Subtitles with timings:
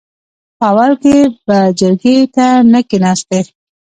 [0.57, 1.15] په اول کې
[1.45, 3.39] به جرګې ته نه کېناستې.